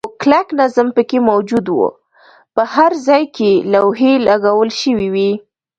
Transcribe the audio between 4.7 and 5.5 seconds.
شوې وې.